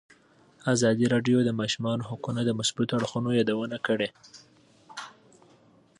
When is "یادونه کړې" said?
3.39-4.09